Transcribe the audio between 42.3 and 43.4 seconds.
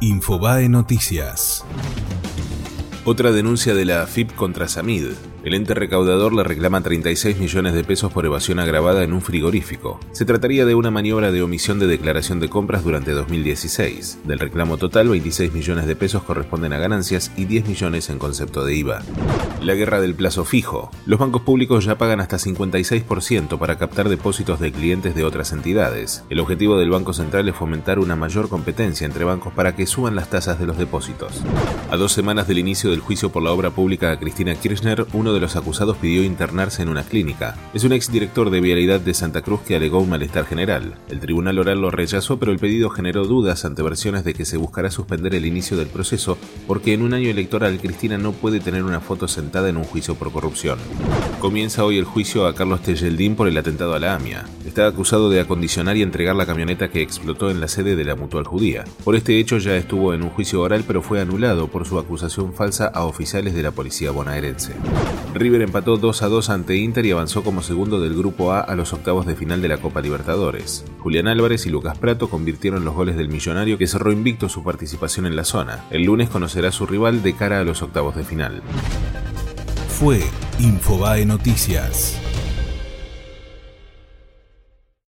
pero el pedido generó